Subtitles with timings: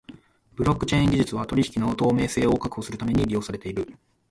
[0.55, 3.87] ブロックチェーン技術は取引の透明性を確保するために利用されている。